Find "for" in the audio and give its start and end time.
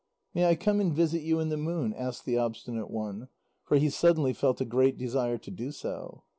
3.65-3.77